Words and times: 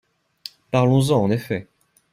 Parlons-en, 0.71 1.21
en 1.25 1.29
effet 1.29 1.67